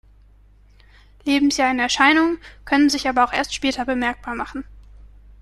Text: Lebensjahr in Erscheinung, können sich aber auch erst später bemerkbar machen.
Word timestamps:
Lebensjahr 1.25 1.69
in 1.69 1.77
Erscheinung, 1.77 2.39
können 2.65 2.89
sich 2.89 3.07
aber 3.07 3.23
auch 3.23 3.33
erst 3.33 3.53
später 3.53 3.85
bemerkbar 3.85 4.33
machen. 4.33 4.63